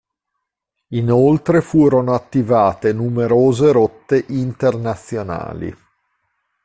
[0.95, 5.77] Inoltre furono attivate numerose rotte internazionali.